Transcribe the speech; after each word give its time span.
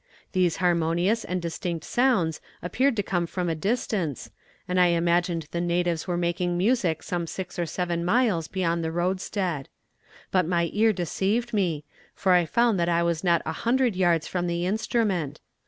These 0.31 0.55
harmonious 0.55 1.23
and 1.23 1.39
distinct 1.39 1.85
sounds 1.85 2.41
appeared 2.63 2.95
to 2.95 3.03
come 3.03 3.27
from 3.27 3.49
a 3.49 3.53
distance, 3.53 4.31
and 4.67 4.79
I 4.79 4.87
imagined 4.87 5.47
the 5.51 5.61
natives 5.61 6.07
were 6.07 6.17
making 6.17 6.57
music 6.57 7.03
some 7.03 7.27
six 7.27 7.59
or 7.59 7.67
seven 7.67 8.03
miles 8.03 8.47
beyond 8.47 8.83
the 8.83 8.91
roadstead. 8.91 9.69
But 10.31 10.47
my 10.47 10.71
ear 10.73 10.91
deceived 10.91 11.53
me, 11.53 11.83
for 12.15 12.31
I 12.31 12.45
found 12.47 12.79
that 12.79 12.89
I 12.89 13.03
was 13.03 13.23
not 13.23 13.43
a 13.45 13.51
hundred 13.61 13.95
yards 13.95 14.25
from 14.27 14.47
the 14.47 14.65
instrument. 14.65 15.39